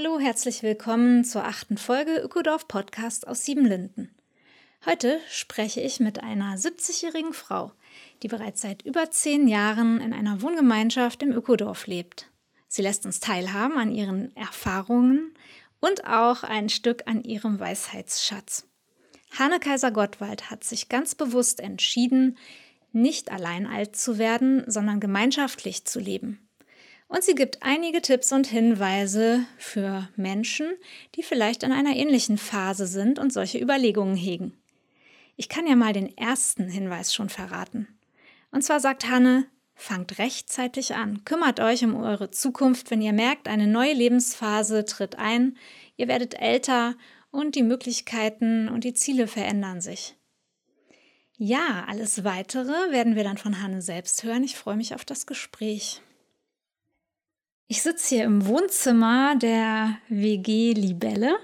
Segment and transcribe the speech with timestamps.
[0.00, 4.14] Hallo, herzlich willkommen zur achten Folge Ökodorf Podcast aus Siebenlinden.
[4.86, 7.72] Heute spreche ich mit einer 70-jährigen Frau,
[8.22, 12.30] die bereits seit über zehn Jahren in einer Wohngemeinschaft im Ökodorf lebt.
[12.68, 15.34] Sie lässt uns teilhaben an ihren Erfahrungen
[15.80, 18.68] und auch ein Stück an ihrem Weisheitsschatz.
[19.36, 22.38] Hanne Kaiser Gottwald hat sich ganz bewusst entschieden,
[22.92, 26.47] nicht allein alt zu werden, sondern gemeinschaftlich zu leben.
[27.08, 30.68] Und sie gibt einige Tipps und Hinweise für Menschen,
[31.14, 34.52] die vielleicht in einer ähnlichen Phase sind und solche Überlegungen hegen.
[35.36, 37.88] Ich kann ja mal den ersten Hinweis schon verraten.
[38.50, 43.48] Und zwar sagt Hanne, fangt rechtzeitig an, kümmert euch um eure Zukunft, wenn ihr merkt,
[43.48, 45.56] eine neue Lebensphase tritt ein,
[45.96, 46.94] ihr werdet älter
[47.30, 50.16] und die Möglichkeiten und die Ziele verändern sich.
[51.36, 54.42] Ja, alles weitere werden wir dann von Hanne selbst hören.
[54.42, 56.02] Ich freue mich auf das Gespräch.
[57.70, 61.36] Ich sitze hier im Wohnzimmer der WG Libelle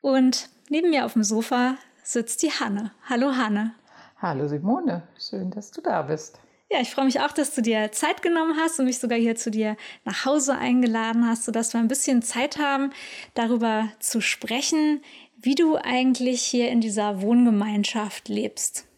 [0.00, 2.90] und neben mir auf dem Sofa sitzt die Hanne.
[3.08, 3.72] Hallo Hanne.
[4.16, 6.40] Hallo Simone, schön, dass du da bist.
[6.72, 9.36] Ja, ich freue mich auch, dass du dir Zeit genommen hast und mich sogar hier
[9.36, 12.90] zu dir nach Hause eingeladen hast, sodass wir ein bisschen Zeit haben,
[13.34, 15.02] darüber zu sprechen,
[15.36, 18.88] wie du eigentlich hier in dieser Wohngemeinschaft lebst.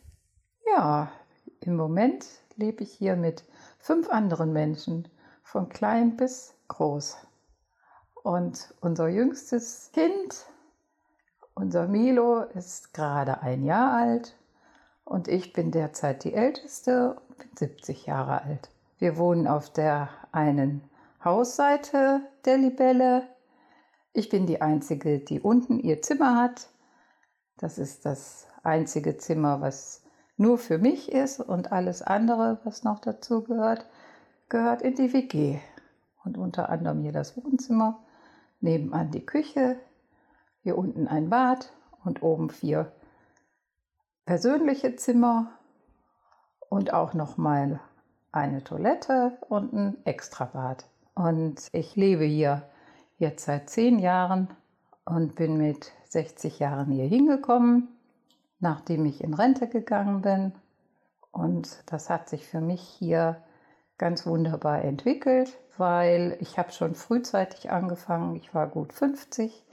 [0.75, 1.13] Ja,
[1.61, 2.25] im Moment
[2.57, 3.45] lebe ich hier mit
[3.79, 5.07] fünf anderen Menschen
[5.55, 7.17] von klein bis groß.
[8.25, 10.47] Und unser jüngstes Kind,
[11.55, 14.37] unser Milo, ist gerade ein Jahr alt
[15.05, 18.69] und ich bin derzeit die älteste und bin 70 Jahre alt.
[18.99, 20.83] Wir wohnen auf der einen
[21.25, 23.23] Hausseite der Libelle.
[24.13, 26.69] Ich bin die Einzige, die unten ihr Zimmer hat.
[27.59, 30.03] Das ist das einzige Zimmer, was
[30.37, 33.87] nur für mich ist und alles andere, was noch dazu gehört,
[34.49, 35.59] gehört in die WG
[36.25, 38.03] und unter anderem hier das Wohnzimmer,
[38.61, 39.77] nebenan die Küche,
[40.63, 41.73] hier unten ein Bad
[42.05, 42.93] und oben vier
[44.25, 45.53] persönliche Zimmer
[46.69, 47.81] und auch noch mal
[48.33, 50.87] eine Toilette und ein Extrabad.
[51.15, 52.63] Und ich lebe hier
[53.19, 54.49] jetzt seit zehn Jahren
[55.05, 57.89] und bin mit 60 Jahren hier hingekommen,
[58.59, 60.53] nachdem ich in Rente gegangen bin.
[61.31, 63.43] Und das hat sich für mich hier
[63.99, 69.65] ganz wunderbar entwickelt, weil ich habe schon frühzeitig angefangen, ich war gut 50,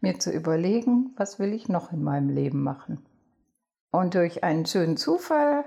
[0.00, 3.04] mir zu überlegen, was will ich noch in meinem Leben machen.
[3.90, 5.64] Und durch einen schönen Zufall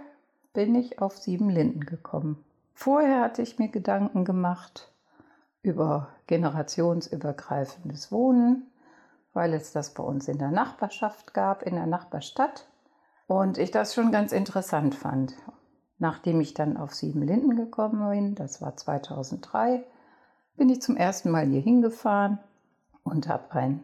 [0.54, 2.44] bin ich auf Sieben Linden gekommen.
[2.74, 4.92] Vorher hatte ich mir Gedanken gemacht
[5.64, 8.72] über generationsübergreifendes Wohnen,
[9.34, 12.68] weil es das bei uns in der Nachbarschaft gab, in der Nachbarstadt.
[13.28, 15.36] Und ich das schon ganz interessant fand.
[16.02, 19.84] Nachdem ich dann auf Sieben Linden gekommen bin, das war 2003,
[20.58, 22.40] bin ich zum ersten Mal hier hingefahren
[23.04, 23.84] und habe ein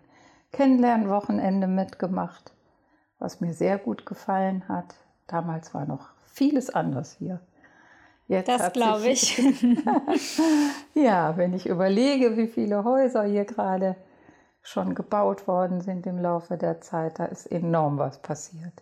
[0.51, 2.53] Kennenlernwochenende mitgemacht,
[3.19, 4.95] was mir sehr gut gefallen hat.
[5.27, 7.39] Damals war noch vieles anders hier.
[8.27, 9.37] Jetzt das glaube ich.
[10.95, 13.95] ja, wenn ich überlege, wie viele Häuser hier gerade
[14.63, 18.73] schon gebaut worden sind im Laufe der Zeit, da ist enorm was passiert.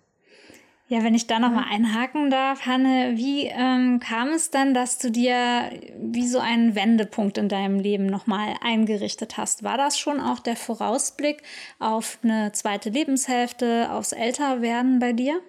[0.88, 5.10] Ja, wenn ich da nochmal einhaken darf, Hanne, wie ähm, kam es dann, dass du
[5.10, 9.64] dir wie so einen Wendepunkt in deinem Leben nochmal eingerichtet hast?
[9.64, 11.42] War das schon auch der Vorausblick
[11.80, 15.40] auf eine zweite Lebenshälfte, aufs Älterwerden bei dir?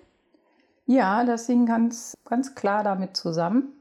[0.87, 3.75] Ja, das hing ganz, ganz klar damit zusammen.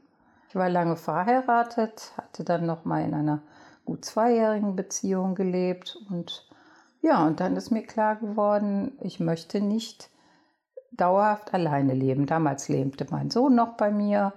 [0.50, 3.40] Ich war lange verheiratet, hatte dann nochmal in einer
[3.86, 6.46] gut zweijährigen Beziehung gelebt und
[7.00, 10.10] ja, und dann ist mir klar geworden, ich möchte nicht
[10.96, 12.26] dauerhaft alleine leben.
[12.26, 14.32] Damals lebte mein Sohn noch bei mir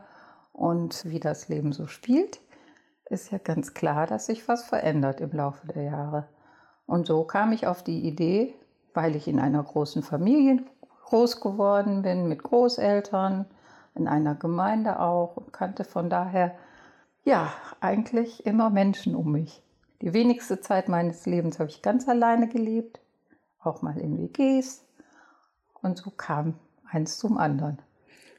[0.54, 2.42] und wie das Leben so spielt,
[3.10, 6.28] ist ja ganz klar, dass sich was verändert im Laufe der Jahre.
[6.86, 8.56] Und so kam ich auf die Idee,
[8.94, 10.64] weil ich in einer großen Familie
[11.06, 13.46] groß geworden bin, mit Großeltern,
[13.96, 16.56] in einer Gemeinde auch und kannte von daher
[17.24, 19.64] ja eigentlich immer Menschen um mich.
[20.02, 23.00] Die wenigste Zeit meines Lebens habe ich ganz alleine gelebt,
[23.60, 24.86] auch mal in WGs,
[25.82, 26.56] und so kam
[26.90, 27.80] eins zum anderen.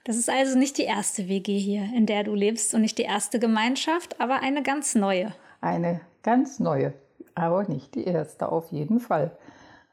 [0.04, 3.02] Das ist also nicht die erste WG hier, in der du lebst und nicht die
[3.02, 5.34] erste Gemeinschaft, aber eine ganz neue.
[5.60, 6.94] Eine ganz neue,
[7.34, 9.36] aber nicht die erste auf jeden Fall.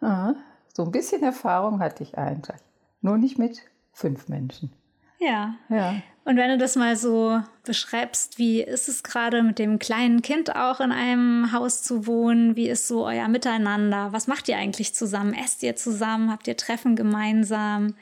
[0.02, 0.36] Ja,
[0.74, 2.62] so ein bisschen Erfahrung hatte ich eigentlich,
[3.02, 4.72] nur nicht mit fünf Menschen.
[5.20, 5.56] Ja.
[5.70, 5.96] ja.
[6.26, 10.56] Und wenn du das mal so beschreibst, wie ist es gerade mit dem kleinen Kind
[10.56, 12.56] auch in einem Haus zu wohnen?
[12.56, 14.12] Wie ist so euer Miteinander?
[14.12, 15.34] Was macht ihr eigentlich zusammen?
[15.34, 16.32] Esst ihr zusammen?
[16.32, 17.96] Habt ihr Treffen gemeinsam?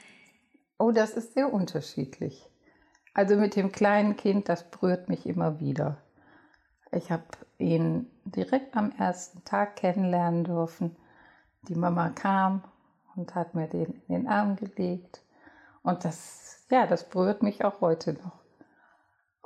[0.78, 2.44] Oh, das ist sehr unterschiedlich.
[3.14, 6.02] Also mit dem kleinen Kind, das berührt mich immer wieder.
[6.92, 7.24] Ich habe
[7.58, 10.96] ihn direkt am ersten Tag kennenlernen dürfen.
[11.68, 12.62] Die Mama kam
[13.14, 15.22] und hat mir den in den Arm gelegt.
[15.82, 18.40] Und das, ja, das berührt mich auch heute noch.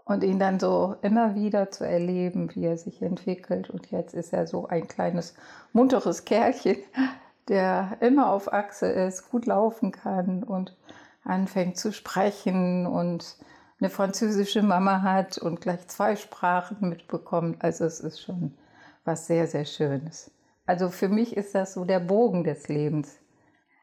[0.05, 3.71] Und ihn dann so immer wieder zu erleben, wie er sich entwickelt.
[3.71, 5.35] Und jetzt ist er so ein kleines,
[5.73, 6.79] munteres Kerlchen,
[7.49, 10.77] der immer auf Achse ist, gut laufen kann und
[11.23, 13.37] anfängt zu sprechen und
[13.79, 17.63] eine französische Mama hat und gleich zwei Sprachen mitbekommt.
[17.63, 18.55] Also es ist schon
[19.05, 20.31] was sehr, sehr Schönes.
[20.67, 23.20] Also für mich ist das so der Bogen des Lebens.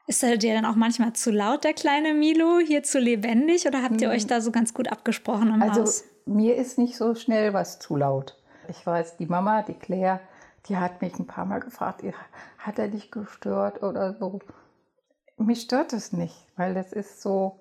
[0.07, 3.67] Ist er dir dann auch manchmal zu laut, der kleine Milo, hier zu lebendig?
[3.67, 4.29] Oder habt ihr euch hm.
[4.29, 6.05] da so ganz gut abgesprochen im also, Haus?
[6.25, 8.37] Mir ist nicht so schnell was zu laut.
[8.69, 10.21] Ich weiß, die Mama, die Claire,
[10.67, 12.03] die hat mich ein paar Mal gefragt,
[12.57, 14.39] hat er dich gestört oder so.
[15.37, 17.59] Mich stört es nicht, weil das ist so,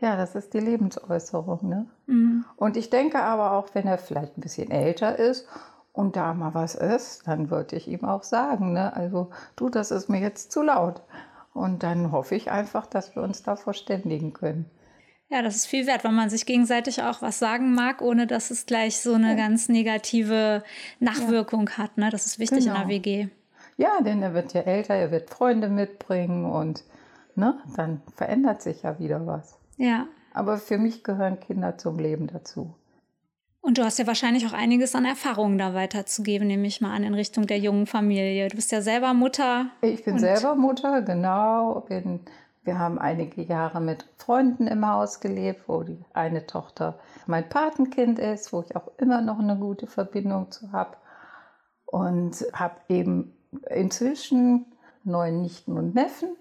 [0.00, 1.68] ja, das ist die Lebensäußerung.
[1.68, 1.86] Ne?
[2.06, 2.44] Mhm.
[2.56, 5.46] Und ich denke aber auch, wenn er vielleicht ein bisschen älter ist
[5.92, 8.94] und da mal was ist, dann würde ich ihm auch sagen, ne?
[8.94, 11.02] also du, das ist mir jetzt zu laut.
[11.52, 14.70] Und dann hoffe ich einfach, dass wir uns da verständigen können.
[15.28, 18.50] Ja, das ist viel wert, weil man sich gegenseitig auch was sagen mag, ohne dass
[18.50, 19.34] es gleich so eine ja.
[19.36, 20.64] ganz negative
[20.98, 21.78] Nachwirkung ja.
[21.78, 21.98] hat.
[21.98, 22.10] Ne?
[22.10, 22.74] Das ist wichtig genau.
[22.74, 23.28] in der WG.
[23.76, 26.84] Ja, denn er wird ja älter, er wird Freunde mitbringen und
[27.34, 29.56] ne, dann verändert sich ja wieder was.
[29.76, 30.06] Ja.
[30.34, 32.74] Aber für mich gehören Kinder zum Leben dazu.
[33.62, 37.04] Und du hast ja wahrscheinlich auch einiges an Erfahrungen da weiterzugeben, nehme ich mal an,
[37.04, 38.48] in Richtung der jungen Familie.
[38.48, 39.66] Du bist ja selber Mutter.
[39.82, 41.84] Ich bin selber Mutter, genau.
[41.86, 42.20] Bin,
[42.62, 48.18] wir haben einige Jahre mit Freunden im Haus gelebt, wo die eine Tochter mein Patenkind
[48.18, 50.96] ist, wo ich auch immer noch eine gute Verbindung zu habe.
[51.84, 53.36] Und habe eben
[53.68, 54.72] inzwischen
[55.04, 56.34] neun Nichten und Neffen.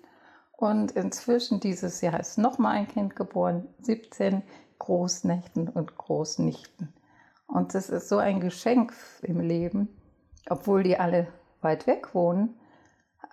[0.56, 4.42] Und inzwischen dieses Jahr ist noch mal ein Kind geboren, 17
[4.77, 6.94] Großnächten und Großnichten.
[7.50, 9.90] Und das ist so ein Geschenk im Leben,
[10.50, 11.28] obwohl die alle
[11.62, 12.57] weit weg wohnen.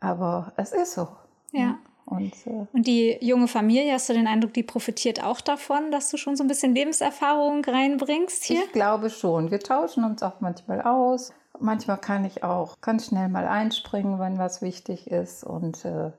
[0.00, 1.08] Aber es ist so.
[1.52, 1.78] Ja.
[2.06, 6.08] Und, äh, und, die junge Familie, hast du den Eindruck, die profitiert auch davon, dass
[6.10, 8.64] du schon so ein bisschen Lebenserfahrung reinbringst hier?
[8.64, 9.50] Ich glaube schon.
[9.50, 11.32] Wir tauschen uns auch manchmal aus.
[11.58, 15.42] Manchmal kann ich auch ganz schnell mal einspringen, wenn was wichtig ist.
[15.42, 16.12] Und äh,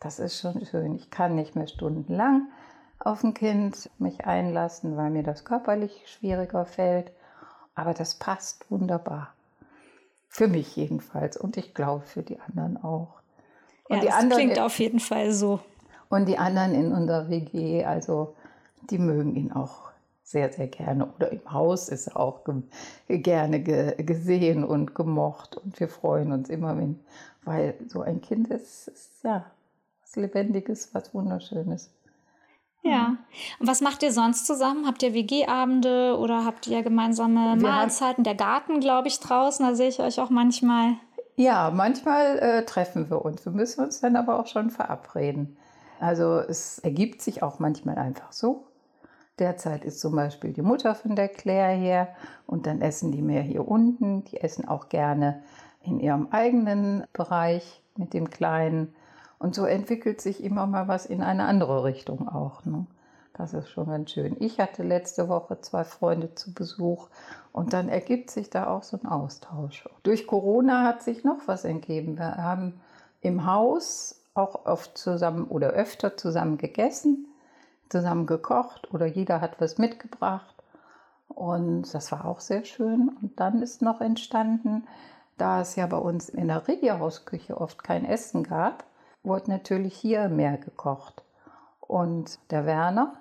[0.00, 0.94] das ist schon schön.
[0.94, 2.48] Ich kann nicht mehr stundenlang
[2.98, 7.12] auf ein Kind mich einlassen, weil mir das körperlich schwieriger fällt.
[7.74, 9.34] Aber das passt wunderbar.
[10.28, 13.20] Für mich jedenfalls und ich glaube für die anderen auch.
[13.88, 15.60] Und ja, die das anderen klingt auf jeden Fall so.
[16.08, 18.34] Und die anderen in unserer WG, also
[18.90, 19.92] die mögen ihn auch
[20.22, 21.06] sehr, sehr gerne.
[21.16, 25.56] Oder im Haus ist er auch ge gerne ge gesehen und gemocht.
[25.56, 27.00] Und wir freuen uns immer, wenn,
[27.44, 29.44] weil so ein Kind ist, ist ja
[30.00, 31.90] was Lebendiges, was Wunderschönes.
[32.82, 33.08] Ja.
[33.08, 33.18] Mhm.
[33.60, 34.86] Und was macht ihr sonst zusammen?
[34.86, 38.24] Habt ihr WG-Abende oder habt ihr gemeinsame wir Mahlzeiten?
[38.24, 40.96] Der Garten, glaube ich, draußen, da sehe ich euch auch manchmal.
[41.36, 43.44] Ja, manchmal äh, treffen wir uns.
[43.44, 45.56] Wir müssen uns dann aber auch schon verabreden.
[46.00, 48.66] Also es ergibt sich auch manchmal einfach so.
[49.38, 52.08] Derzeit ist zum Beispiel die Mutter von der Claire hier
[52.46, 54.24] und dann essen die mehr hier unten.
[54.24, 55.42] Die essen auch gerne
[55.82, 58.94] in ihrem eigenen Bereich mit dem Kleinen.
[59.42, 62.64] Und so entwickelt sich immer mal was in eine andere Richtung auch.
[62.64, 62.86] Ne?
[63.34, 64.36] Das ist schon ganz schön.
[64.38, 67.08] Ich hatte letzte Woche zwei Freunde zu Besuch
[67.50, 69.88] und dann ergibt sich da auch so ein Austausch.
[70.04, 72.18] Durch Corona hat sich noch was entgeben.
[72.18, 72.80] Wir haben
[73.20, 77.26] im Haus auch oft zusammen oder öfter zusammen gegessen,
[77.88, 80.54] zusammen gekocht oder jeder hat was mitgebracht.
[81.26, 83.10] Und das war auch sehr schön.
[83.20, 84.86] Und dann ist noch entstanden,
[85.36, 88.84] da es ja bei uns in der Regierhausküche oft kein Essen gab,
[89.22, 91.22] wurde natürlich hier mehr gekocht.
[91.80, 93.20] Und der Werner,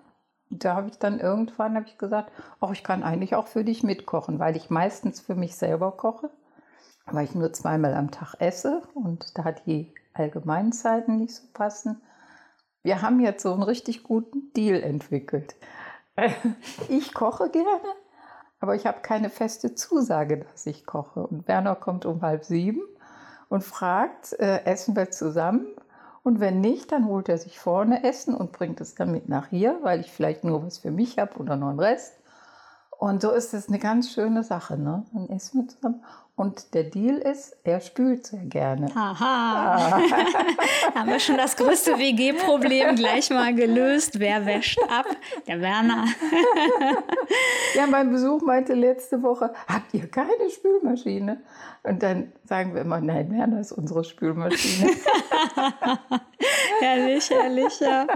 [0.50, 4.40] da habe ich dann irgendwann ich gesagt, auch ich kann eigentlich auch für dich mitkochen,
[4.40, 6.30] weil ich meistens für mich selber koche,
[7.06, 12.02] weil ich nur zweimal am Tag esse und da die Allgemeinzeiten nicht so passen.
[12.84, 15.56] Wir haben jetzt so einen richtig guten Deal entwickelt.
[16.90, 17.96] Ich koche gerne,
[18.60, 21.26] aber ich habe keine feste Zusage, dass ich koche.
[21.26, 22.82] Und Werner kommt um halb sieben
[23.50, 25.68] und fragt, äh, essen wir zusammen?
[26.24, 29.48] Und wenn nicht, dann holt er sich vorne Essen und bringt es dann mit nach
[29.48, 32.14] hier, weil ich vielleicht nur was für mich habe oder noch einen Rest.
[33.00, 34.78] Und so ist es eine ganz schöne Sache.
[34.78, 35.04] Ne?
[35.14, 36.04] Dann essen wir zusammen.
[36.36, 38.88] Und der Deal ist, er spült sehr gerne.
[38.96, 39.76] Aha.
[39.76, 40.00] Ah.
[40.96, 44.20] Haben wir schon das größte WG-Problem gleich mal gelöst.
[44.20, 45.06] Wer wäscht ab?
[45.48, 46.06] Der Werner.
[47.76, 51.42] ja, mein Besuch meinte letzte Woche, habt ihr keine Spülmaschine?
[51.84, 54.92] Und dann sagen wir immer, nein, Werner ist unsere Spülmaschine.
[56.80, 58.08] herrlich, herrlich, ja.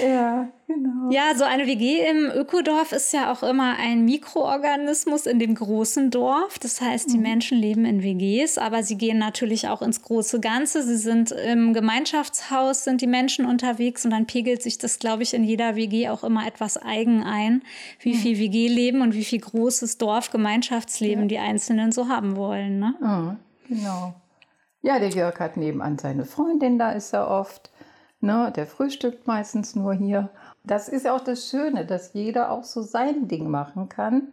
[0.00, 1.10] Ja, genau.
[1.10, 6.10] Ja, so eine WG im Ökodorf ist ja auch immer ein Mikroorganismus in dem großen
[6.10, 6.60] Dorf.
[6.60, 7.22] Das heißt, die mhm.
[7.22, 10.82] Menschen leben in WGs, aber sie gehen natürlich auch ins große Ganze.
[10.82, 15.34] Sie sind im Gemeinschaftshaus, sind die Menschen unterwegs und dann pegelt sich das, glaube ich,
[15.34, 17.62] in jeder WG auch immer etwas eigen ein,
[18.00, 18.18] wie mhm.
[18.18, 21.28] viel WG-Leben und wie viel großes Dorf-Gemeinschaftsleben ja.
[21.28, 22.78] die Einzelnen so haben wollen.
[22.78, 22.94] Ne?
[23.00, 23.36] Mhm,
[23.68, 24.14] genau.
[24.82, 27.70] Ja, der Jörg hat nebenan seine Freundin, da ist er oft.
[28.20, 30.30] Ne, der frühstückt meistens nur hier.
[30.64, 34.32] Das ist auch das Schöne, dass jeder auch so sein Ding machen kann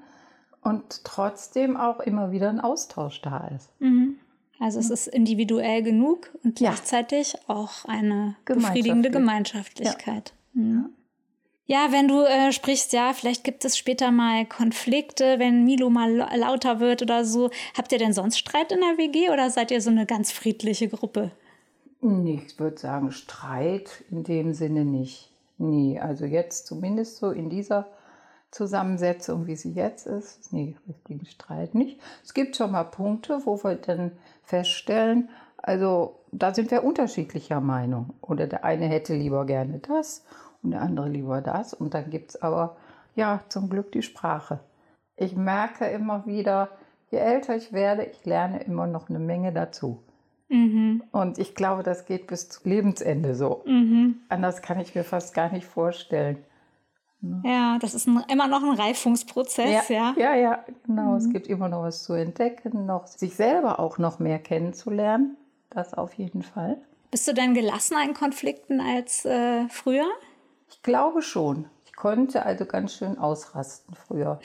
[0.65, 3.69] und trotzdem auch immer wieder ein Austausch da ist.
[3.79, 4.17] Mhm.
[4.60, 7.39] Also es ist individuell genug und gleichzeitig ja.
[7.48, 10.34] auch eine befriedigende Gemeinschaftlichkeit.
[10.53, 10.62] Ja.
[10.62, 10.89] Mhm.
[11.67, 16.12] Ja, wenn du äh, sprichst, ja, vielleicht gibt es später mal Konflikte, wenn Milo mal
[16.36, 17.50] lauter wird oder so.
[17.75, 20.89] Habt ihr denn sonst Streit in der WG oder seid ihr so eine ganz friedliche
[20.89, 21.31] Gruppe?
[22.01, 25.31] Ich würde sagen, Streit in dem Sinne nicht.
[25.57, 27.88] Nee, also jetzt zumindest so in dieser
[28.55, 32.00] Zusammensetzung, wie sie jetzt ist, nee, richtigen Streit nicht.
[32.24, 38.13] Es gibt schon mal Punkte, wo wir dann feststellen, also da sind wir unterschiedlicher Meinung.
[38.21, 40.24] Oder der eine hätte lieber gerne das
[40.63, 41.74] und der andere lieber das.
[41.74, 42.77] Und dann gibt es aber,
[43.13, 44.62] ja, zum Glück die Sprache.
[45.17, 46.69] Ich merke immer wieder,
[47.12, 50.01] je älter ich werde, ich lerne immer noch eine Menge dazu.
[50.47, 51.03] Mhm.
[51.12, 53.63] Und ich glaube, das geht bis zum Lebensende so.
[53.65, 54.21] Mhm.
[54.29, 56.38] Anders kann ich mir fast gar nicht vorstellen.
[57.22, 57.41] Ne?
[57.45, 60.13] Ja, das ist ein, immer noch ein Reifungsprozess, ja.
[60.17, 61.12] Ja, ja, ja genau.
[61.12, 61.17] Mhm.
[61.17, 65.38] Es gibt immer noch was zu entdecken, noch sich selber auch noch mehr kennenzulernen.
[65.69, 66.77] Das auf jeden Fall.
[67.12, 70.05] Bist du denn gelassener in Konflikten als äh, früher?
[70.69, 71.65] Ich glaube schon.
[71.86, 74.39] Ich konnte also ganz schön ausrasten früher.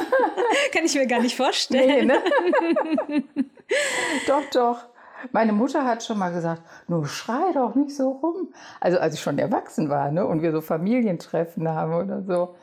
[0.72, 2.06] Kann ich mir gar nicht vorstellen.
[2.06, 3.24] Nee, ne?
[4.26, 4.84] doch, doch.
[5.30, 8.52] Meine Mutter hat schon mal gesagt, nur schrei doch nicht so rum.
[8.80, 12.54] Also als ich schon erwachsen war ne, und wir so Familientreffen haben oder so.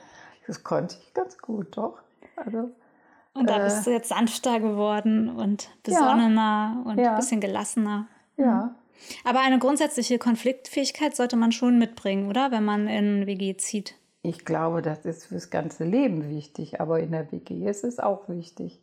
[0.47, 1.99] Das konnte ich ganz gut, doch.
[2.35, 2.71] Also,
[3.33, 7.11] und da äh, bist du jetzt sanfter geworden und besonnener ja, und ja.
[7.11, 8.07] ein bisschen gelassener.
[8.35, 8.75] Ja, mhm.
[9.23, 12.51] Aber eine grundsätzliche Konfliktfähigkeit sollte man schon mitbringen, oder?
[12.51, 13.95] Wenn man in WG zieht.
[14.21, 18.27] Ich glaube, das ist fürs ganze Leben wichtig, aber in der WG ist es auch
[18.27, 18.81] wichtig.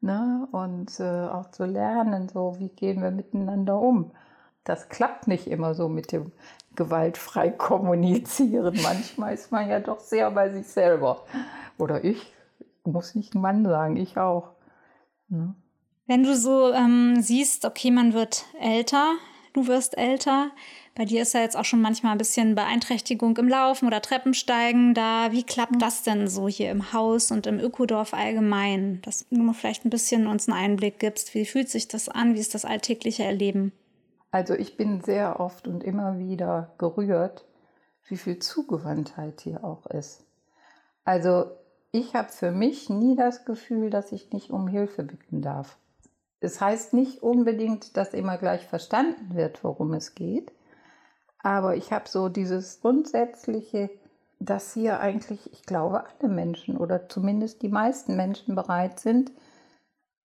[0.00, 0.48] Ne?
[0.52, 4.12] Und äh, auch zu lernen, so wie gehen wir miteinander um.
[4.64, 6.32] Das klappt nicht immer so mit dem
[6.74, 8.78] gewaltfrei kommunizieren.
[8.82, 11.24] Manchmal ist man ja doch sehr bei sich selber.
[11.78, 12.32] Oder ich,
[12.84, 14.52] muss nicht Mann sagen, ich auch.
[15.28, 15.54] Ne?
[16.06, 19.14] Wenn du so ähm, siehst, okay, man wird älter,
[19.54, 20.50] du wirst älter.
[20.96, 24.94] Bei dir ist ja jetzt auch schon manchmal ein bisschen Beeinträchtigung im Laufen oder Treppensteigen
[24.94, 25.30] da.
[25.30, 25.78] Wie klappt mhm.
[25.78, 29.02] das denn so hier im Haus und im Ökodorf allgemein?
[29.02, 31.34] Dass du vielleicht ein bisschen uns einen Einblick gibst.
[31.34, 32.34] Wie fühlt sich das an?
[32.34, 33.72] Wie ist das alltägliche Erleben?
[34.30, 37.44] Also ich bin sehr oft und immer wieder gerührt,
[38.08, 40.24] wie viel Zugewandtheit hier auch ist.
[41.04, 41.50] Also
[41.92, 45.76] ich habe für mich nie das Gefühl, dass ich nicht um Hilfe bitten darf.
[46.40, 50.52] Es heißt nicht unbedingt, dass immer gleich verstanden wird, worum es geht.
[51.46, 53.88] Aber ich habe so dieses grundsätzliche,
[54.40, 59.30] dass hier eigentlich, ich glaube, alle Menschen oder zumindest die meisten Menschen bereit sind,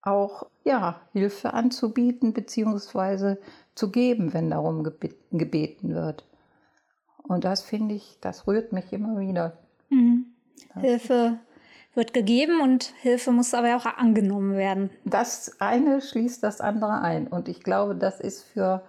[0.02, 3.36] auch ja, Hilfe anzubieten bzw.
[3.76, 6.26] zu geben, wenn darum gebeten wird.
[7.22, 9.58] Und das finde ich, das rührt mich immer wieder.
[9.90, 10.26] Mhm.
[10.74, 11.38] Hilfe
[11.94, 14.90] wird gegeben und Hilfe muss aber auch angenommen werden.
[15.04, 17.28] Das eine schließt das andere ein.
[17.28, 18.82] Und ich glaube, das ist für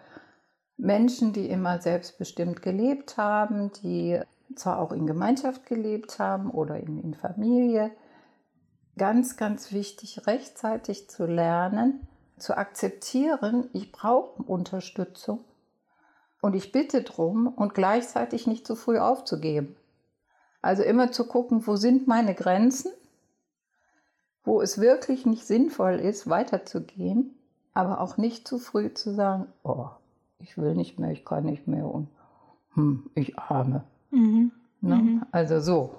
[0.77, 4.20] Menschen, die immer selbstbestimmt gelebt haben, die
[4.56, 7.92] zwar auch in Gemeinschaft gelebt haben oder in, in Familie,
[8.98, 15.44] ganz, ganz wichtig, rechtzeitig zu lernen, zu akzeptieren, ich brauche Unterstützung
[16.42, 19.75] und ich bitte darum und gleichzeitig nicht zu früh aufzugeben.
[20.62, 22.92] Also immer zu gucken, wo sind meine Grenzen,
[24.44, 27.38] wo es wirklich nicht sinnvoll ist, weiterzugehen,
[27.74, 29.89] aber auch nicht zu früh zu sagen, oh,
[30.44, 32.10] ich will nicht mehr, ich kann nicht mehr und
[32.74, 33.84] hm, ich arme.
[34.12, 34.52] Mhm.
[34.82, 34.96] Ne?
[34.96, 35.26] Mhm.
[35.32, 35.96] Also so.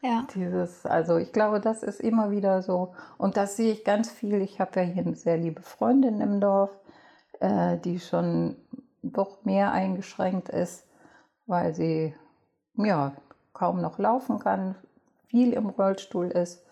[0.00, 0.26] Ja.
[0.34, 2.94] Dieses, also ich glaube, das ist immer wieder so.
[3.18, 4.40] Und das sehe ich ganz viel.
[4.42, 6.70] Ich habe ja hier eine sehr liebe Freundin im Dorf,
[7.40, 8.56] äh, die schon
[9.02, 10.86] doch mehr eingeschränkt ist,
[11.46, 12.14] weil sie
[12.76, 13.12] ja
[13.52, 14.74] kaum noch laufen kann,
[15.26, 16.64] viel im Rollstuhl ist.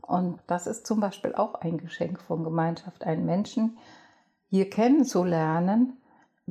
[0.00, 3.78] Und das ist zum Beispiel auch ein Geschenk von Gemeinschaft, einen Menschen
[4.48, 5.96] hier kennenzulernen,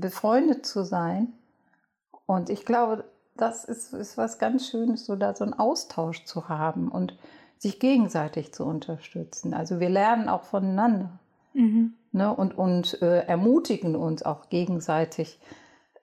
[0.01, 1.31] befreundet zu sein.
[2.25, 3.05] Und ich glaube,
[3.37, 7.17] das ist, ist was ganz Schönes, so da so einen Austausch zu haben und
[7.57, 9.53] sich gegenseitig zu unterstützen.
[9.53, 11.19] Also wir lernen auch voneinander
[11.53, 11.93] mhm.
[12.11, 15.39] ne, und, und äh, ermutigen uns auch gegenseitig.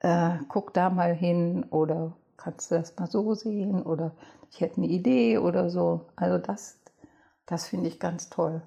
[0.00, 4.12] Äh, guck da mal hin oder kannst du das mal so sehen oder
[4.50, 6.07] ich hätte eine Idee oder so.
[6.17, 6.78] Also das,
[7.47, 8.62] das finde ich ganz toll.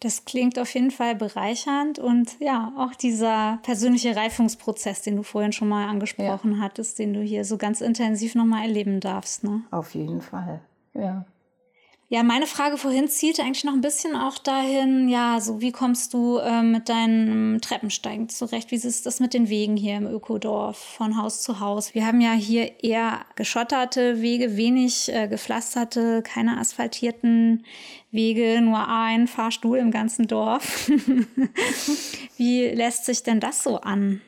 [0.00, 5.52] Das klingt auf jeden Fall bereichernd und ja, auch dieser persönliche Reifungsprozess, den du vorhin
[5.52, 6.58] schon mal angesprochen ja.
[6.60, 9.42] hattest, den du hier so ganz intensiv nochmal erleben darfst.
[9.42, 9.62] Ne?
[9.70, 10.60] Auf jeden Fall,
[10.92, 11.24] ja.
[12.08, 16.14] Ja, meine Frage vorhin zielte eigentlich noch ein bisschen auch dahin, ja, so wie kommst
[16.14, 18.70] du äh, mit deinem Treppensteigen zurecht?
[18.70, 21.94] Wie ist das mit den Wegen hier im Ökodorf von Haus zu Haus?
[21.94, 27.64] Wir haben ja hier eher geschotterte Wege, wenig äh, gepflasterte, keine asphaltierten
[28.12, 30.88] Wege, nur ein Fahrstuhl im ganzen Dorf.
[32.36, 34.20] wie lässt sich denn das so an?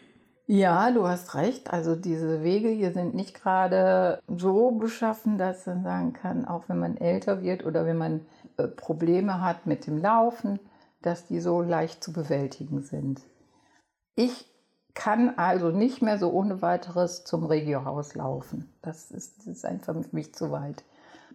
[0.50, 1.71] Ja, du hast recht.
[1.75, 6.78] Also diese Wege hier sind nicht gerade so beschaffen, dass man sagen kann, auch wenn
[6.78, 8.26] man älter wird oder wenn man
[8.57, 10.59] äh, Probleme hat mit dem Laufen,
[11.02, 13.21] dass die so leicht zu bewältigen sind.
[14.14, 14.47] Ich
[14.95, 18.73] kann also nicht mehr so ohne weiteres zum Regiohaus laufen.
[18.81, 20.83] Das ist, das ist einfach für mich zu weit.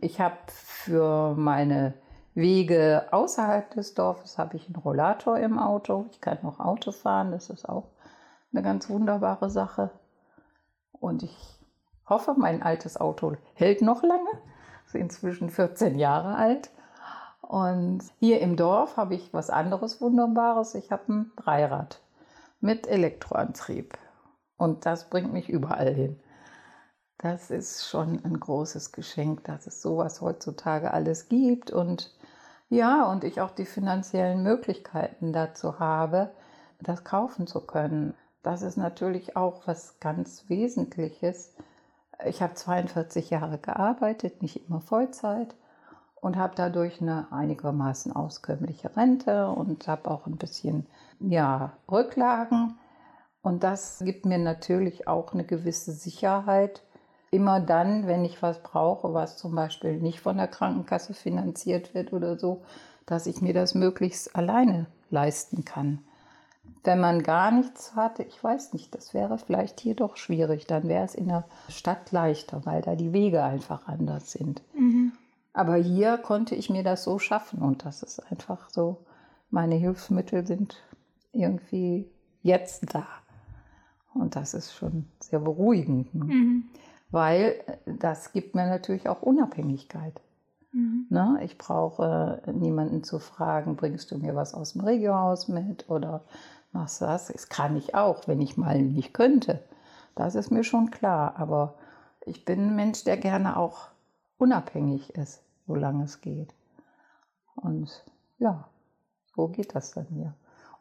[0.01, 1.93] Ich habe für meine
[2.33, 6.07] Wege außerhalb des Dorfes habe ich einen Rollator im Auto.
[6.09, 7.92] Ich kann noch Auto fahren, das ist auch
[8.53, 9.91] eine ganz wunderbare Sache.
[10.91, 11.59] Und ich
[12.07, 14.29] hoffe, mein altes Auto hält noch lange.
[14.85, 16.71] Ist inzwischen 14 Jahre alt.
[17.41, 20.75] Und hier im Dorf habe ich was anderes Wunderbares.
[20.75, 22.01] Ich habe ein Dreirad
[22.61, 23.97] mit Elektroantrieb.
[24.57, 26.19] Und das bringt mich überall hin.
[27.17, 31.71] Das ist schon ein großes Geschenk, dass es sowas heutzutage alles gibt.
[31.71, 32.15] Und
[32.69, 36.31] ja, und ich auch die finanziellen Möglichkeiten dazu habe,
[36.79, 41.55] das kaufen zu können das ist natürlich auch was ganz Wesentliches.
[42.25, 45.55] Ich habe 42 Jahre gearbeitet, nicht immer Vollzeit
[46.21, 50.85] und habe dadurch eine einigermaßen auskömmliche Rente und habe auch ein bisschen
[51.19, 52.77] ja, Rücklagen.
[53.41, 56.81] Und das gibt mir natürlich auch eine gewisse Sicherheit.
[57.31, 62.13] Immer dann, wenn ich was brauche, was zum Beispiel nicht von der Krankenkasse finanziert wird
[62.13, 62.63] oder so,
[63.05, 65.99] dass ich mir das möglichst alleine leisten kann.
[66.83, 70.67] Wenn man gar nichts hatte, ich weiß nicht, das wäre vielleicht hier doch schwierig.
[70.67, 74.61] Dann wäre es in der Stadt leichter, weil da die Wege einfach anders sind.
[74.73, 75.13] Mhm.
[75.53, 78.97] Aber hier konnte ich mir das so schaffen und das ist einfach so,
[79.49, 80.75] meine Hilfsmittel sind
[81.31, 82.09] irgendwie
[82.41, 83.05] jetzt da.
[84.13, 86.25] Und das ist schon sehr beruhigend, ne?
[86.25, 86.63] mhm.
[87.11, 90.21] weil das gibt mir natürlich auch Unabhängigkeit.
[90.71, 91.05] Mhm.
[91.09, 91.39] Ne?
[91.43, 96.23] Ich brauche niemanden zu fragen, bringst du mir was aus dem Regiohaus mit oder
[96.73, 97.27] machst du das?
[97.27, 99.63] Das kann ich auch, wenn ich mal nicht könnte.
[100.15, 101.35] Das ist mir schon klar.
[101.37, 101.75] Aber
[102.25, 103.89] ich bin ein Mensch, der gerne auch
[104.37, 106.53] unabhängig ist, solange es geht.
[107.55, 108.03] Und
[108.39, 108.67] ja,
[109.35, 110.33] so geht das dann hier.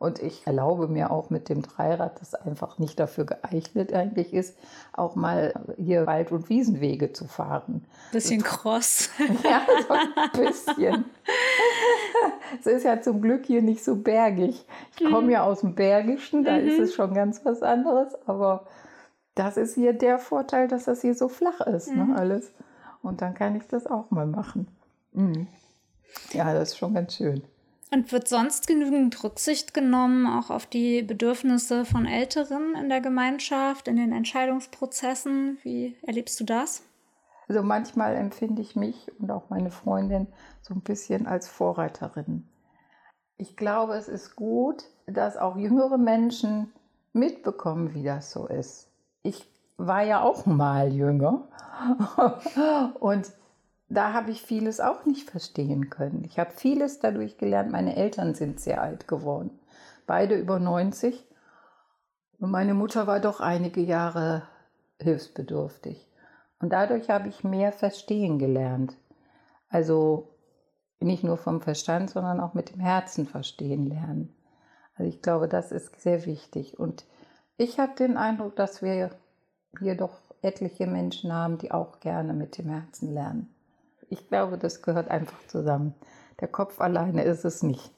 [0.02, 4.58] Und ich erlaube mir auch mit dem Dreirad, das einfach nicht dafür geeignet eigentlich ist,
[4.92, 7.84] auch mal hier Wald- und Wiesenwege zu fahren.
[8.10, 9.10] Bisschen kross.
[9.44, 11.04] ja, so ein bisschen.
[12.60, 14.66] es ist ja zum Glück hier nicht so bergig.
[14.96, 15.30] Ich komme mhm.
[15.30, 16.68] ja aus dem Bergischen, da mhm.
[16.68, 18.66] ist es schon ganz was anderes, aber
[19.34, 22.12] das ist hier der Vorteil, dass das hier so flach ist, ne, mhm.
[22.12, 22.52] ne, alles.
[23.02, 24.68] Und dann kann ich das auch mal machen.
[25.12, 25.48] Mhm.
[26.32, 27.42] Ja, das ist schon ganz schön.
[27.90, 33.86] Und wird sonst genügend Rücksicht genommen, auch auf die Bedürfnisse von Älteren in der Gemeinschaft,
[33.86, 35.58] in den Entscheidungsprozessen?
[35.62, 36.82] Wie erlebst du das?
[37.52, 40.26] Also manchmal empfinde ich mich und auch meine Freundin
[40.62, 42.48] so ein bisschen als Vorreiterin.
[43.36, 46.72] Ich glaube, es ist gut, dass auch jüngere Menschen
[47.12, 48.88] mitbekommen, wie das so ist.
[49.22, 51.46] Ich war ja auch mal jünger
[53.00, 53.30] und
[53.90, 56.24] da habe ich vieles auch nicht verstehen können.
[56.24, 57.70] Ich habe vieles dadurch gelernt.
[57.70, 59.50] Meine Eltern sind sehr alt geworden,
[60.06, 61.22] beide über 90.
[62.38, 64.48] Und meine Mutter war doch einige Jahre
[64.98, 66.08] hilfsbedürftig.
[66.62, 68.96] Und dadurch habe ich mehr verstehen gelernt.
[69.68, 70.28] Also
[71.00, 74.34] nicht nur vom Verstand, sondern auch mit dem Herzen verstehen lernen.
[74.94, 76.78] Also ich glaube, das ist sehr wichtig.
[76.78, 77.04] Und
[77.56, 79.10] ich habe den Eindruck, dass wir
[79.80, 83.52] hier doch etliche Menschen haben, die auch gerne mit dem Herzen lernen.
[84.08, 85.94] Ich glaube, das gehört einfach zusammen.
[86.40, 87.90] Der Kopf alleine ist es nicht.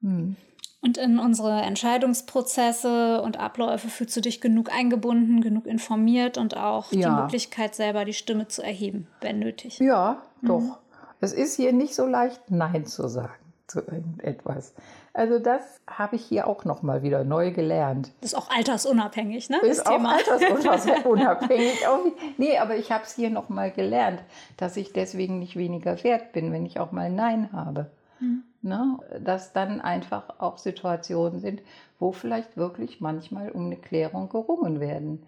[0.00, 0.36] Hm.
[0.80, 6.92] Und in unsere Entscheidungsprozesse und Abläufe fühlst du dich genug eingebunden, genug informiert und auch
[6.92, 7.08] ja.
[7.08, 9.78] die Möglichkeit, selber die Stimme zu erheben, wenn nötig.
[9.80, 10.60] Ja, doch.
[10.60, 10.74] Mhm.
[11.20, 14.74] Es ist hier nicht so leicht, Nein zu sagen zu irgendetwas.
[15.12, 18.12] Also das habe ich hier auch noch mal wieder neu gelernt.
[18.20, 19.58] Das ist auch altersunabhängig, ne?
[19.58, 20.16] Ist das auch Thema.
[20.16, 21.78] altersunabhängig.
[22.38, 24.22] nee, aber ich habe es hier noch mal gelernt,
[24.56, 27.90] dass ich deswegen nicht weniger wert bin, wenn ich auch mal Nein habe.
[28.20, 28.42] Mhm.
[28.60, 28.98] Ne?
[29.20, 31.62] Dass dann einfach auch Situationen sind,
[31.98, 35.26] wo vielleicht wirklich manchmal um eine Klärung gerungen werden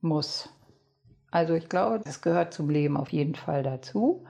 [0.00, 0.48] muss.
[1.30, 4.24] Also ich glaube, das gehört zum Leben auf jeden Fall dazu.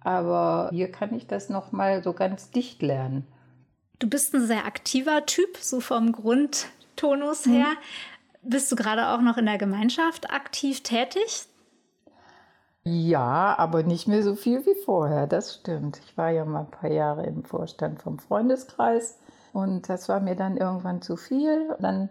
[0.00, 3.26] Aber hier kann ich das noch mal so ganz dicht lernen.
[3.98, 7.68] Du bist ein sehr aktiver Typ, so vom Grundtonus her.
[7.68, 8.50] Mhm.
[8.50, 11.46] Bist du gerade auch noch in der Gemeinschaft aktiv tätig?
[12.86, 15.98] Ja, aber nicht mehr so viel wie vorher, das stimmt.
[16.04, 19.18] Ich war ja mal ein paar Jahre im Vorstand vom Freundeskreis
[19.54, 21.74] und das war mir dann irgendwann zu viel.
[21.80, 22.10] Dann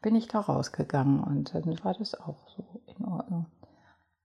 [0.00, 3.46] bin ich da rausgegangen und dann war das auch so in Ordnung.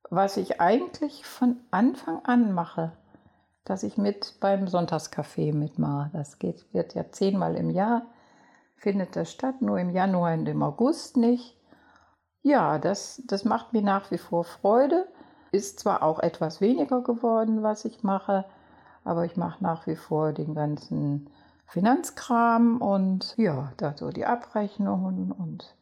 [0.10, 2.92] Was ich eigentlich von Anfang an mache,
[3.66, 6.12] dass ich mit beim Sonntagscafé mitmache.
[6.14, 8.04] Das geht, wird ja zehnmal im Jahr,
[8.76, 11.58] findet das statt, nur im Januar und im August nicht.
[12.44, 15.08] Ja, das, das macht mir nach wie vor Freude.
[15.52, 18.46] Ist zwar auch etwas weniger geworden, was ich mache,
[19.04, 21.30] aber ich mache nach wie vor den ganzen
[21.68, 25.76] Finanzkram und ja, da so die Abrechnungen und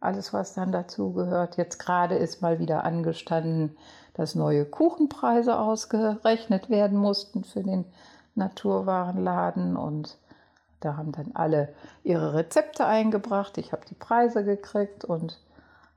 [0.00, 1.56] alles, was dann dazu gehört.
[1.56, 3.76] Jetzt gerade ist mal wieder angestanden,
[4.14, 7.84] dass neue Kuchenpreise ausgerechnet werden mussten für den
[8.34, 10.18] Naturwarenladen und
[10.80, 13.56] da haben dann alle ihre Rezepte eingebracht.
[13.58, 15.38] Ich habe die Preise gekriegt und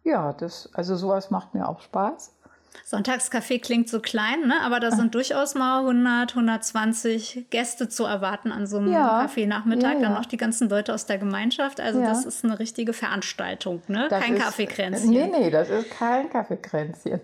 [0.04, 2.36] ja, das, also sowas macht mir auch Spaß.
[2.84, 4.56] Sonntagscafé klingt so klein, ne?
[4.64, 9.94] aber da sind durchaus mal 100, 120 Gäste zu erwarten an so einem ja, Kaffeenachmittag.
[9.94, 10.02] Ja, ja.
[10.02, 11.80] Dann noch die ganzen Leute aus der Gemeinschaft.
[11.80, 14.08] Also das ist eine richtige Veranstaltung, ne?
[14.10, 15.10] Das kein ist, Kaffeekränzchen.
[15.10, 17.22] Nee, nee, das ist kein Kaffeekränzchen.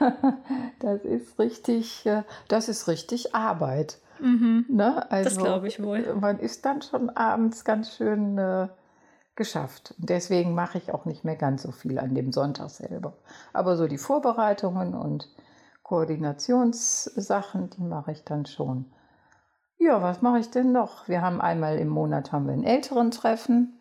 [0.80, 3.98] das ist richtig, äh, das ist richtig Arbeit.
[4.20, 4.66] Mhm.
[4.68, 5.10] Ne?
[5.10, 6.14] Also, das glaube ich wohl.
[6.14, 8.68] Man ist dann schon abends ganz schön äh,
[9.38, 9.94] geschafft.
[9.98, 13.14] Und deswegen mache ich auch nicht mehr ganz so viel an dem Sonntag selber.
[13.54, 15.30] Aber so die Vorbereitungen und
[15.82, 18.84] Koordinationssachen, die mache ich dann schon.
[19.78, 21.08] Ja, was mache ich denn noch?
[21.08, 23.80] Wir haben einmal im Monat haben wir ein älteren Treffen.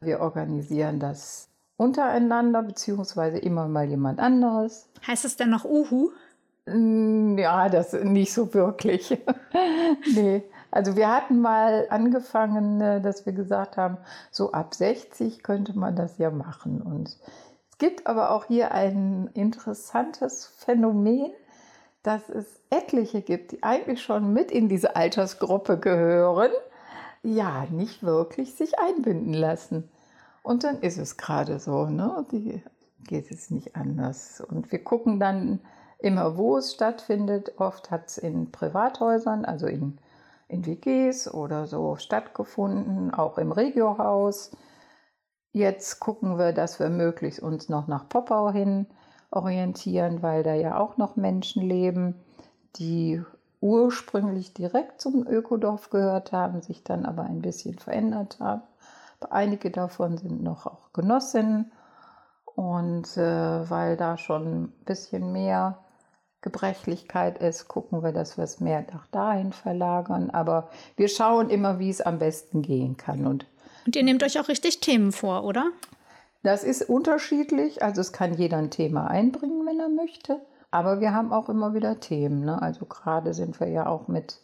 [0.00, 4.90] Wir organisieren das untereinander, beziehungsweise immer mal jemand anderes.
[5.06, 6.10] Heißt es denn noch Uhu?
[6.66, 9.16] Ja, das nicht so wirklich.
[10.14, 10.42] nee,
[10.78, 13.96] also wir hatten mal angefangen, äh, dass wir gesagt haben,
[14.30, 16.80] so ab 60 könnte man das ja machen.
[16.80, 17.08] Und
[17.68, 21.32] es gibt aber auch hier ein interessantes Phänomen,
[22.04, 26.52] dass es etliche gibt, die eigentlich schon mit in diese Altersgruppe gehören,
[27.24, 29.90] ja, nicht wirklich sich einbinden lassen.
[30.44, 32.24] Und dann ist es gerade so, ne?
[32.30, 32.62] Die
[33.02, 34.40] geht es nicht anders.
[34.40, 35.58] Und wir gucken dann
[35.98, 37.54] immer, wo es stattfindet.
[37.56, 39.98] Oft hat es in Privathäusern, also in
[40.48, 44.50] in WGs oder so stattgefunden, auch im Regiohaus.
[45.52, 48.86] Jetzt gucken wir, dass wir möglichst uns noch nach Poppau hin
[49.30, 52.14] orientieren, weil da ja auch noch Menschen leben,
[52.76, 53.22] die
[53.60, 58.62] ursprünglich direkt zum Ökodorf gehört haben, sich dann aber ein bisschen verändert haben.
[59.30, 61.72] Einige davon sind noch auch Genossinnen
[62.54, 65.78] und äh, weil da schon ein bisschen mehr
[66.40, 70.30] Gebrechlichkeit ist, gucken wir, dass wir es mehr nach dahin verlagern.
[70.30, 73.26] Aber wir schauen immer, wie es am besten gehen kann.
[73.26, 73.46] Und,
[73.86, 75.70] und ihr nehmt euch auch richtig Themen vor, oder?
[76.42, 77.82] Das ist unterschiedlich.
[77.82, 80.40] Also es kann jeder ein Thema einbringen, wenn er möchte.
[80.70, 82.44] Aber wir haben auch immer wieder Themen.
[82.44, 82.60] Ne?
[82.60, 84.38] Also gerade sind wir ja auch mit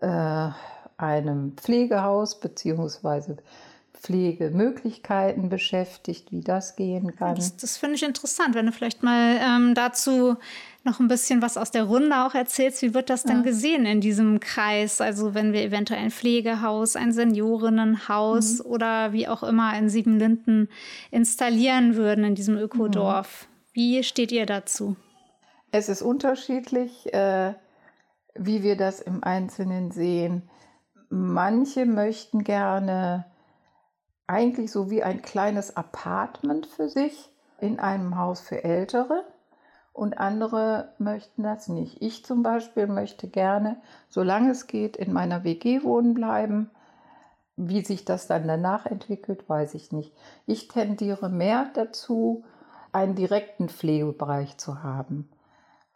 [0.00, 0.48] äh,
[0.96, 3.36] einem Pflegehaus beziehungsweise
[3.94, 7.36] Pflegemöglichkeiten beschäftigt, wie das gehen kann.
[7.36, 10.36] Das, das finde ich interessant, wenn du vielleicht mal ähm, dazu
[10.84, 12.82] noch ein bisschen was aus der Runde auch erzählst.
[12.82, 13.42] Wie wird das denn ja.
[13.42, 15.00] gesehen in diesem Kreis?
[15.00, 18.70] Also wenn wir eventuell ein Pflegehaus, ein Seniorinnenhaus mhm.
[18.70, 20.68] oder wie auch immer in Siebenlinden
[21.10, 23.46] installieren würden in diesem Ökodorf.
[23.46, 23.52] Mhm.
[23.74, 24.96] Wie steht ihr dazu?
[25.70, 27.54] Es ist unterschiedlich, äh,
[28.34, 30.42] wie wir das im Einzelnen sehen.
[31.08, 33.26] Manche möchten gerne
[34.32, 39.24] eigentlich so wie ein kleines Apartment für sich in einem Haus für Ältere
[39.92, 42.00] und andere möchten das nicht.
[42.00, 43.76] Ich zum Beispiel möchte gerne,
[44.08, 46.70] solange es geht, in meiner WG wohnen bleiben.
[47.56, 50.14] Wie sich das dann danach entwickelt, weiß ich nicht.
[50.46, 52.42] Ich tendiere mehr dazu,
[52.90, 55.30] einen direkten Pflegebereich zu haben,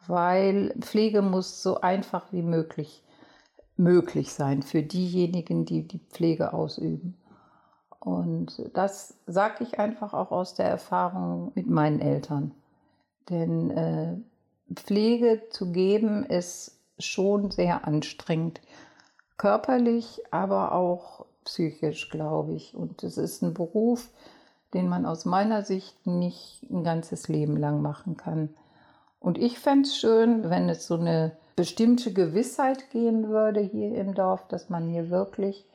[0.06, 3.02] weil Pflege muss so einfach wie möglich
[3.78, 7.14] möglich sein für diejenigen, die die Pflege ausüben.
[8.06, 12.52] Und das sage ich einfach auch aus der Erfahrung mit meinen Eltern.
[13.28, 14.14] Denn äh,
[14.72, 18.60] Pflege zu geben ist schon sehr anstrengend.
[19.38, 22.76] Körperlich, aber auch psychisch, glaube ich.
[22.76, 24.08] Und es ist ein Beruf,
[24.72, 28.50] den man aus meiner Sicht nicht ein ganzes Leben lang machen kann.
[29.18, 34.14] Und ich fände es schön, wenn es so eine bestimmte Gewissheit gehen würde hier im
[34.14, 35.66] Dorf, dass man hier wirklich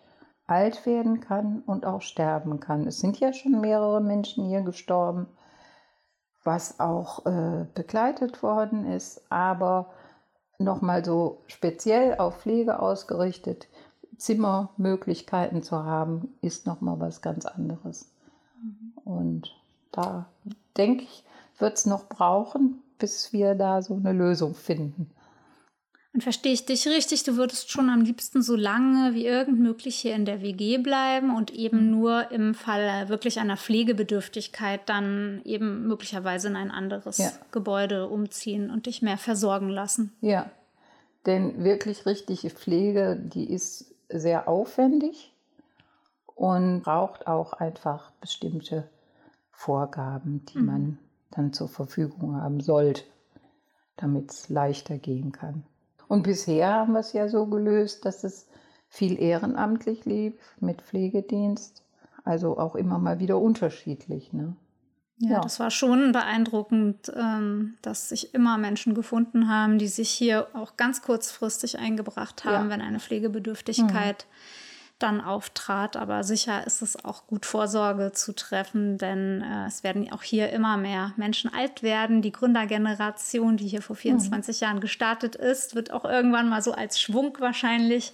[0.48, 2.88] alt werden kann und auch sterben kann.
[2.88, 5.28] Es sind ja schon mehrere Menschen hier gestorben,
[6.44, 9.92] was auch äh, begleitet worden ist, aber
[10.58, 13.68] nochmal so speziell auf Pflege ausgerichtet,
[14.18, 18.12] Zimmermöglichkeiten zu haben, ist nochmal was ganz anderes.
[18.62, 18.94] Mhm.
[19.04, 19.56] Und
[19.92, 20.26] da
[20.78, 21.24] denke ich,
[21.58, 25.12] wird es noch brauchen, bis wir da so eine Lösung finden.
[26.14, 29.96] Und verstehe ich dich richtig, du würdest schon am liebsten so lange wie irgend möglich
[29.96, 31.92] hier in der WG bleiben und eben mhm.
[31.92, 37.32] nur im Fall wirklich einer Pflegebedürftigkeit dann eben möglicherweise in ein anderes ja.
[37.52, 40.12] Gebäude umziehen und dich mehr versorgen lassen.
[40.20, 40.52] Ja,
[41.26, 45.32] denn wirklich richtige Pflege, die ist sehr aufwendig
[46.36, 48.90] und braucht auch einfach bestimmte
[49.52, 50.66] Vorgaben, die mhm.
[50.66, 53.04] man dann zur Verfügung haben sollte,
[53.96, 55.64] damit es leichter gehen kann.
[56.12, 58.46] Und bisher haben wir es ja so gelöst, dass es
[58.90, 61.86] viel ehrenamtlich lief mit Pflegedienst,
[62.26, 64.34] also auch immer mal wieder unterschiedlich.
[64.34, 64.58] Ne?
[65.20, 70.10] Ja, ja, das war schon beeindruckend, ähm, dass sich immer Menschen gefunden haben, die sich
[70.10, 72.70] hier auch ganz kurzfristig eingebracht haben, ja.
[72.70, 74.61] wenn eine Pflegebedürftigkeit mhm
[75.04, 75.98] dann auftrat.
[75.98, 80.50] Aber sicher ist es auch gut, Vorsorge zu treffen, denn äh, es werden auch hier
[80.50, 82.22] immer mehr Menschen alt werden.
[82.22, 84.66] Die Gründergeneration, die hier vor 24 mhm.
[84.66, 88.14] Jahren gestartet ist, wird auch irgendwann mal so als Schwung wahrscheinlich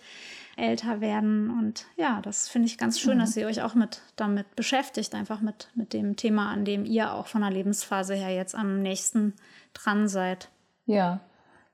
[0.56, 1.50] älter werden.
[1.50, 3.21] Und ja, das finde ich ganz schön, mhm.
[3.21, 7.13] dass ihr euch auch mit damit beschäftigt, einfach mit, mit dem Thema, an dem ihr
[7.13, 9.34] auch von der Lebensphase her jetzt am nächsten
[9.73, 10.50] dran seid.
[10.86, 11.19] Ja,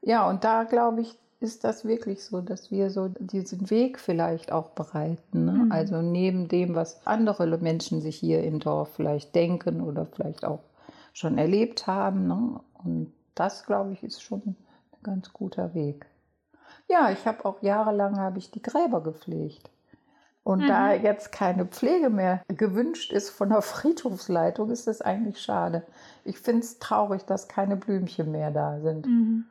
[0.06, 4.52] ja, und da glaube ich, ist das wirklich so, dass wir so diesen Weg vielleicht
[4.52, 5.46] auch bereiten.
[5.46, 5.52] Ne?
[5.52, 5.72] Mhm.
[5.72, 10.62] Also neben dem, was andere Menschen sich hier im Dorf vielleicht denken oder vielleicht auch
[11.14, 12.28] schon erlebt haben.
[12.28, 12.60] Ne?
[12.84, 14.56] Und das, glaube ich, ist schon ein
[15.04, 16.06] ganz guter Weg.
[16.90, 19.70] Ja, ich habe auch jahrelang habe ich die Gräber gepflegt.
[20.44, 20.68] Und mhm.
[20.68, 25.84] da jetzt keine Pflege mehr gewünscht ist von der Friedhofsleitung, ist das eigentlich schade.
[26.26, 29.06] Ich finde es traurig, dass keine Blümchen mehr da sind.
[29.06, 29.46] Mhm.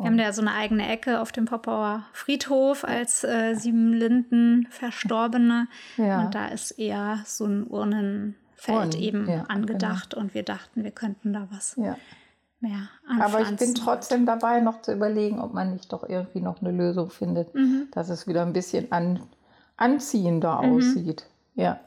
[0.00, 5.68] Wir haben ja so eine eigene Ecke auf dem Poppauer Friedhof als äh, Siebenlinden Verstorbene.
[5.98, 6.22] Ja.
[6.24, 10.10] Und da ist eher so ein Urnenfeld Urnen, eben ja, angedacht.
[10.10, 10.22] Genau.
[10.22, 11.96] Und wir dachten, wir könnten da was ja.
[12.60, 13.20] mehr anpflanzen.
[13.20, 16.72] Aber ich bin trotzdem dabei, noch zu überlegen, ob man nicht doch irgendwie noch eine
[16.72, 17.88] Lösung findet, mhm.
[17.92, 19.20] dass es wieder ein bisschen an,
[19.76, 20.76] anziehender mhm.
[20.76, 21.26] aussieht.
[21.56, 21.78] Ja.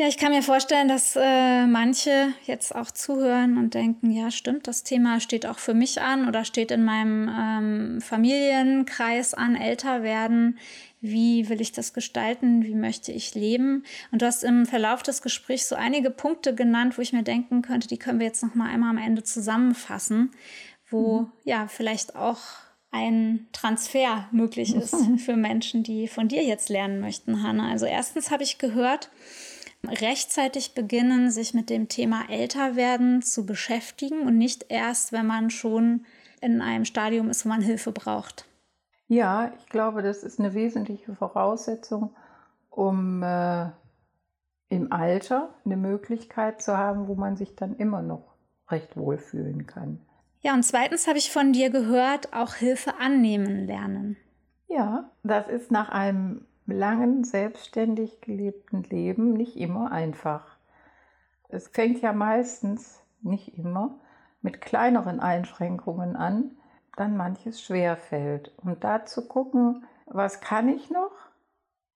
[0.00, 4.66] Ja, ich kann mir vorstellen, dass äh, manche jetzt auch zuhören und denken, ja, stimmt,
[4.66, 10.02] das Thema steht auch für mich an oder steht in meinem ähm, Familienkreis an, älter
[10.02, 10.58] werden.
[11.02, 12.62] Wie will ich das gestalten?
[12.62, 13.84] Wie möchte ich leben?
[14.10, 17.60] Und du hast im Verlauf des Gesprächs so einige Punkte genannt, wo ich mir denken
[17.60, 20.30] könnte, die können wir jetzt noch mal einmal am Ende zusammenfassen,
[20.88, 21.32] wo mhm.
[21.44, 22.40] ja vielleicht auch
[22.90, 27.70] ein Transfer möglich ist für Menschen, die von dir jetzt lernen möchten, Hanna.
[27.70, 29.10] Also erstens habe ich gehört,
[29.86, 36.04] rechtzeitig beginnen, sich mit dem Thema Älterwerden zu beschäftigen und nicht erst, wenn man schon
[36.40, 38.46] in einem Stadium ist, wo man Hilfe braucht.
[39.08, 42.14] Ja, ich glaube, das ist eine wesentliche Voraussetzung,
[42.70, 43.70] um äh,
[44.68, 48.36] im Alter eine Möglichkeit zu haben, wo man sich dann immer noch
[48.68, 50.00] recht wohlfühlen kann.
[50.42, 54.16] Ja, und zweitens habe ich von dir gehört, auch Hilfe annehmen lernen.
[54.68, 60.56] Ja, das ist nach einem langen, selbstständig gelebten Leben nicht immer einfach.
[61.48, 63.98] Es fängt ja meistens, nicht immer,
[64.42, 66.52] mit kleineren Einschränkungen an,
[66.96, 68.52] dann manches schwer fällt.
[68.58, 71.12] Und da zu gucken, was kann ich noch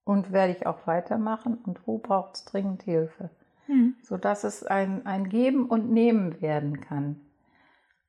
[0.04, 3.30] und werde ich auch weitermachen und wo braucht es dringend Hilfe.
[3.66, 3.96] Hm.
[4.02, 7.20] Sodass es ein, ein Geben und Nehmen werden kann.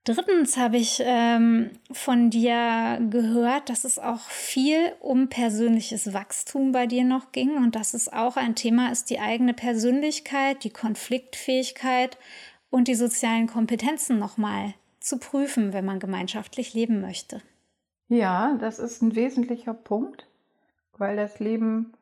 [0.06, 6.86] Drittens habe ich ähm, von dir gehört, dass es auch viel um persönliches Wachstum bei
[6.86, 12.20] dir noch ging und dass es auch ein Thema ist, die eigene Persönlichkeit, die Konfliktfähigkeit
[12.70, 17.42] und die sozialen Kompetenzen nochmal zu prüfen, wenn man gemeinschaftlich leben möchte.
[18.08, 20.28] Ja, das ist ein wesentlicher Punkt,
[21.00, 21.94] weil das Leben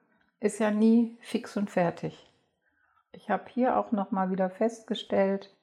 [0.42, 2.30] ist ja nie fix und fertig.
[3.14, 5.56] Ich habe hier auch nochmal wieder festgestellt,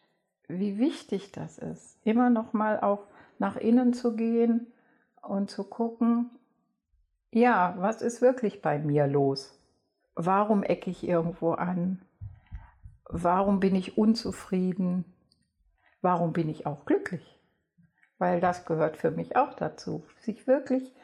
[0.58, 3.06] wie wichtig das ist, immer noch mal auch
[3.38, 4.72] nach innen zu gehen
[5.22, 6.30] und zu gucken,
[7.32, 9.56] ja, was ist wirklich bei mir los?
[10.14, 12.02] Warum ecke ich irgendwo an?
[13.04, 15.04] Warum bin ich unzufrieden?
[16.02, 17.38] Warum bin ich auch glücklich?
[18.18, 20.94] Weil das gehört für mich auch dazu, sich wirklich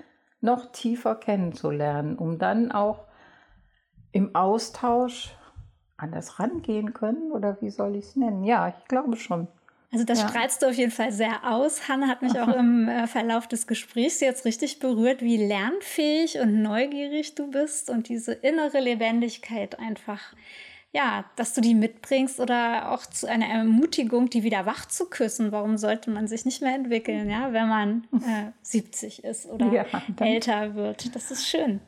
[0.41, 3.07] noch tiefer kennenzulernen, um dann auch
[4.13, 5.37] im Austausch
[5.97, 8.45] an das rangehen können oder wie soll ich es nennen?
[8.45, 9.49] Ja, ich glaube schon.
[9.93, 10.29] Also das ja.
[10.29, 11.89] strahlst du auf jeden Fall sehr aus.
[11.89, 16.61] Hanne hat mich auch im äh, Verlauf des Gesprächs jetzt richtig berührt, wie lernfähig und
[16.63, 20.21] neugierig du bist und diese innere Lebendigkeit einfach,
[20.93, 25.53] ja, dass du die mitbringst oder auch zu einer Ermutigung, die wieder wach zu küssen.
[25.53, 29.87] Warum sollte man sich nicht mehr entwickeln, ja, wenn man äh, 70 ist oder ja,
[30.21, 31.15] älter wird?
[31.15, 31.81] Das ist schön.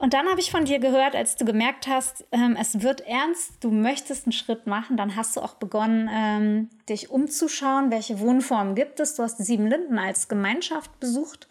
[0.00, 3.64] Und dann habe ich von dir gehört, als du gemerkt hast, ähm, es wird ernst,
[3.64, 8.76] du möchtest einen Schritt machen, dann hast du auch begonnen, ähm, dich umzuschauen, welche Wohnformen
[8.76, 9.16] gibt es.
[9.16, 11.48] Du hast Sieben Linden als Gemeinschaft besucht,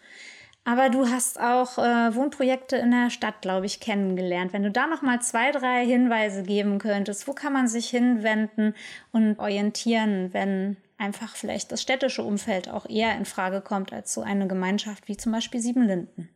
[0.64, 4.54] aber du hast auch äh, Wohnprojekte in der Stadt, glaube ich, kennengelernt.
[4.54, 8.74] Wenn du da noch mal zwei, drei Hinweise geben könntest, wo kann man sich hinwenden
[9.12, 14.22] und orientieren, wenn einfach vielleicht das städtische Umfeld auch eher in Frage kommt als so
[14.22, 16.30] eine Gemeinschaft wie zum Beispiel Sieben Linden?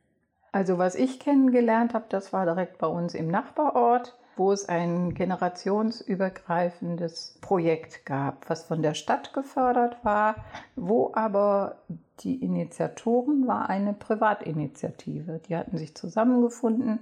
[0.52, 5.14] Also was ich kennengelernt habe, das war direkt bei uns im Nachbarort, wo es ein
[5.14, 10.36] generationsübergreifendes Projekt gab, was von der Stadt gefördert war,
[10.76, 11.78] wo aber
[12.20, 15.40] die Initiatoren war eine Privatinitiative.
[15.48, 17.00] Die hatten sich zusammengefunden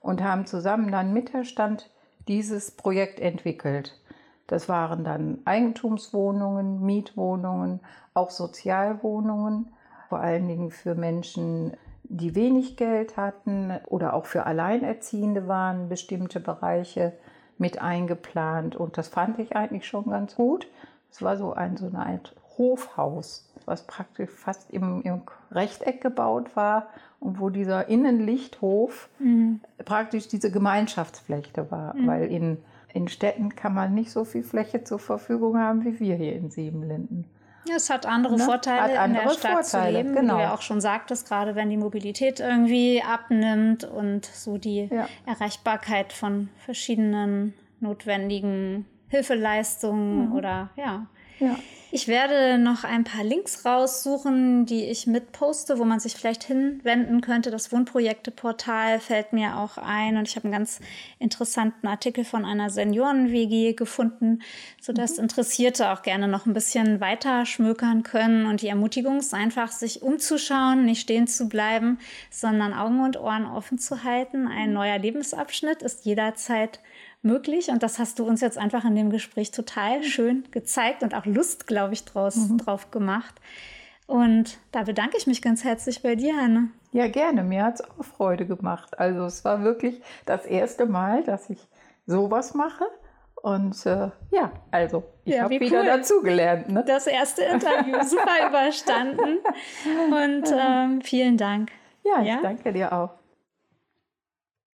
[0.00, 1.90] und haben zusammen dann mit der Stadt
[2.26, 4.00] dieses Projekt entwickelt.
[4.46, 7.80] Das waren dann Eigentumswohnungen, Mietwohnungen,
[8.14, 9.72] auch Sozialwohnungen,
[10.08, 11.76] vor allen Dingen für Menschen
[12.08, 17.12] die wenig Geld hatten oder auch für Alleinerziehende waren bestimmte Bereiche
[17.58, 18.76] mit eingeplant.
[18.76, 20.66] Und das fand ich eigentlich schon ganz gut.
[21.10, 26.56] Es war so ein so eine Art Hofhaus, was praktisch fast im, im Rechteck gebaut
[26.56, 26.88] war
[27.20, 29.60] und wo dieser Innenlichthof mhm.
[29.84, 31.94] praktisch diese Gemeinschaftsfläche war.
[31.94, 32.06] Mhm.
[32.06, 32.58] Weil in,
[32.92, 36.50] in Städten kann man nicht so viel Fläche zur Verfügung haben wie wir hier in
[36.50, 37.26] Siebenlinden.
[37.74, 38.44] Es hat andere ne?
[38.44, 40.34] Vorteile, hat andere in der Stadt Vorteile, zu leben, genau.
[40.34, 44.88] wie du ja auch schon sagtest, gerade wenn die Mobilität irgendwie abnimmt und so die
[44.90, 45.08] ja.
[45.26, 50.36] Erreichbarkeit von verschiedenen notwendigen Hilfeleistungen mhm.
[50.36, 51.06] oder ja.
[51.38, 51.56] ja.
[51.90, 57.22] Ich werde noch ein paar Links raussuchen, die ich mitposte, wo man sich vielleicht hinwenden
[57.22, 57.50] könnte.
[57.50, 60.80] Das Wohnprojekte-Portal fällt mir auch ein und ich habe einen ganz
[61.18, 64.42] interessanten Artikel von einer Senioren-WG gefunden,
[64.78, 65.24] sodass mhm.
[65.24, 68.44] Interessierte auch gerne noch ein bisschen weiter schmökern können.
[68.44, 71.98] Und die Ermutigung ist einfach, sich umzuschauen, nicht stehen zu bleiben,
[72.30, 74.46] sondern Augen und Ohren offen zu halten.
[74.46, 76.80] Ein neuer Lebensabschnitt ist jederzeit
[77.22, 77.68] möglich.
[77.68, 81.26] Und das hast du uns jetzt einfach in dem Gespräch total schön gezeigt und auch
[81.26, 82.58] Lust, glaube ich, draus, mhm.
[82.58, 83.34] drauf gemacht.
[84.06, 86.70] Und da bedanke ich mich ganz herzlich bei dir, Hanne.
[86.92, 87.42] Ja, gerne.
[87.42, 88.98] Mir hat es auch Freude gemacht.
[88.98, 91.58] Also es war wirklich das erste Mal, dass ich
[92.06, 92.84] sowas mache.
[93.42, 95.86] Und äh, ja, also ich ja, habe wieder cool.
[95.86, 96.70] dazugelernt.
[96.70, 96.84] Ne?
[96.86, 99.38] Das erste Interview super überstanden.
[100.10, 101.70] Und ähm, vielen Dank.
[102.04, 102.40] Ja, ich ja?
[102.42, 103.10] danke dir auch.